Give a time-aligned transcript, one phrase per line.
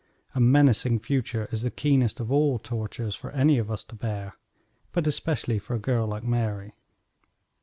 [0.33, 4.33] A menacing future is the keenest of all tortures for any of us to bear,
[4.93, 6.73] but especially for a girl like Mary.